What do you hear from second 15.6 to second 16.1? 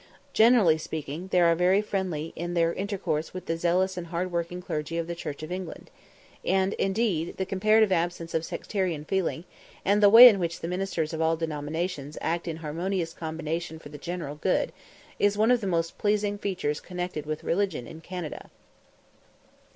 the most